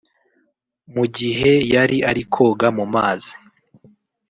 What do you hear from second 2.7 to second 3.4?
mu mazi